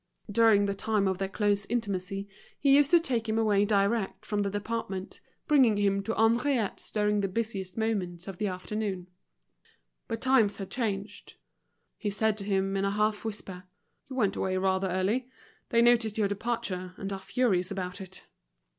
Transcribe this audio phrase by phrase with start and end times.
[0.31, 4.39] During the time of their close intimacy he used to take him away direct from
[4.39, 9.09] the department, bringing him to Henriette's during the busiest moments of the afternoon.
[10.07, 11.35] But times had changed;
[11.99, 13.65] he said to him in a half whisper:
[14.07, 15.29] "You went away rather early.
[15.69, 18.23] They noticed your departure, and are furious about it."